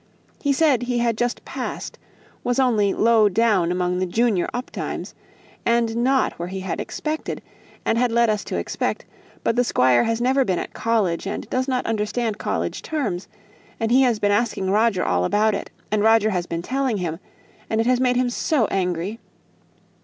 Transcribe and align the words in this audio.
He 0.41 0.51
said 0.51 0.81
he 0.81 0.97
had 0.97 1.15
just 1.15 1.45
passed, 1.45 1.99
but 2.43 2.47
was 2.49 2.59
only 2.59 2.91
low 2.91 3.29
down 3.29 3.71
among 3.71 3.99
the 3.99 4.07
junior 4.07 4.49
optimes, 4.51 5.13
and 5.63 5.95
not 5.95 6.33
where 6.39 6.47
he 6.47 6.61
had 6.61 6.81
expected, 6.81 7.39
and 7.85 7.99
had 7.99 8.11
led 8.11 8.27
us 8.27 8.43
to 8.45 8.57
expect. 8.57 9.05
But 9.43 9.55
the 9.55 9.63
Squire 9.63 10.05
has 10.05 10.19
never 10.19 10.43
been 10.43 10.57
at 10.57 10.73
college, 10.73 11.27
and 11.27 11.47
does 11.51 11.67
not 11.67 11.85
understand 11.85 12.39
college 12.39 12.81
terms, 12.81 13.27
and 13.79 13.91
he 13.91 14.01
has 14.01 14.17
been 14.17 14.31
asking 14.31 14.71
Roger 14.71 15.05
all 15.05 15.23
about 15.23 15.53
it, 15.53 15.69
and 15.91 16.01
Roger 16.01 16.31
has 16.31 16.47
been 16.47 16.63
telling 16.63 16.97
him, 16.97 17.19
and 17.69 17.79
it 17.79 17.85
has 17.85 17.99
made 17.99 18.15
him 18.15 18.31
so 18.31 18.65
angry. 18.71 19.19